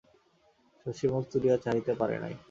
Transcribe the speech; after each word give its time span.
শশী 0.79 1.05
মুখ 1.07 1.23
তুলিয়া 1.31 1.55
চাহিতে 1.57 1.93
পারে 1.93 2.15
নাই। 2.19 2.33